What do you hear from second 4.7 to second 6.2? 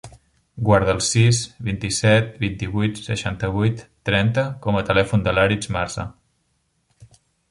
a telèfon de l'Aritz Marza.